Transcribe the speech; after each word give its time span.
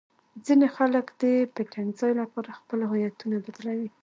ځینې 0.45 0.67
خلک 0.75 1.05
د 1.21 1.23
پټنځای 1.55 2.11
لپاره 2.21 2.57
خپلې 2.59 2.83
هویتونه 2.91 3.35
بدلوي. 3.45 3.89